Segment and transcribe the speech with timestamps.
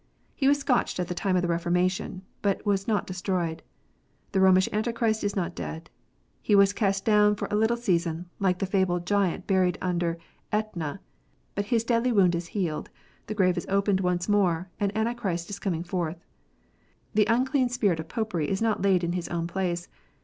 [0.33, 3.61] He was scotched at the time of the Reformation, but was not destroyed.
[4.31, 5.91] The Romish Antichrist is not dead.
[6.41, 10.17] He was cast down for a little season, like the fabled giant buried under
[10.51, 10.97] /Etna,
[11.53, 12.89] but his deadly wound is healed,
[13.27, 16.25] the grave is opening once more, and Antichrist is com ing forth.
[17.13, 19.87] The unclean spirit of Popery is not laid in his own place.